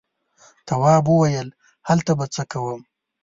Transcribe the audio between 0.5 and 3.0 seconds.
تواب وويل: هلته به څه کوم.